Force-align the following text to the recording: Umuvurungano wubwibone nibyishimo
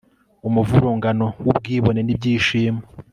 Umuvurungano 0.47 1.25
wubwibone 1.45 1.99
nibyishimo 2.03 2.81